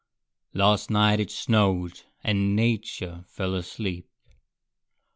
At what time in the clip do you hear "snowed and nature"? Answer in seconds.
1.29-3.23